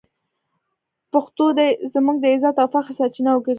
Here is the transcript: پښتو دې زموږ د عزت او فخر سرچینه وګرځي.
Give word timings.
پښتو 1.11 1.45
دې 1.57 1.67
زموږ 1.93 2.17
د 2.21 2.25
عزت 2.33 2.55
او 2.63 2.67
فخر 2.73 2.93
سرچینه 2.99 3.31
وګرځي. 3.33 3.49